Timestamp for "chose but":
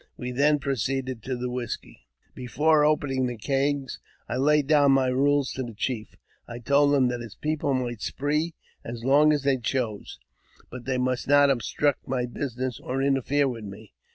9.57-10.85